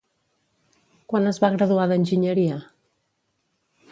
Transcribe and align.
Quan 1.11 1.31
es 1.33 1.39
va 1.43 1.51
graduar 1.57 1.85
d'Enginyeria? 1.93 2.59